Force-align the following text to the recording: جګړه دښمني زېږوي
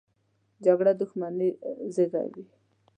جګړه 0.65 0.91
دښمني 0.99 1.49
زېږوي 1.95 2.43